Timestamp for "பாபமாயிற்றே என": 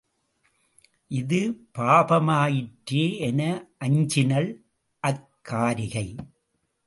1.77-3.41